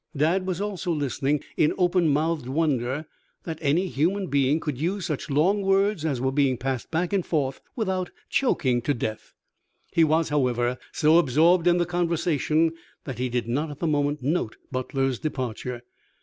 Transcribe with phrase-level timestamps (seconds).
[0.17, 3.05] Dad was also listening in open mouthed wonder
[3.43, 7.23] that any human being could use such long words as were being passed back and
[7.23, 9.35] forth without choking to death.
[9.93, 12.71] He was, however, so absorbed in the conversation
[13.03, 15.83] that he did not at the moment note Butler's departure.